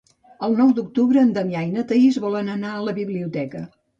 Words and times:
El 0.45 0.55
nou 0.59 0.71
d'octubre 0.77 1.21
en 1.25 1.33
Damià 1.35 1.61
i 1.67 1.69
na 1.75 1.85
Thaís 1.91 2.19
volen 2.25 2.51
anar 2.57 2.73
a 2.79 2.83
la 2.89 2.97
biblioteca. 3.01 3.65